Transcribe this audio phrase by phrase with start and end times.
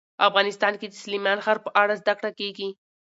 [0.27, 2.69] افغانستان کې د سلیمان غر په اړه زده کړه کېږي.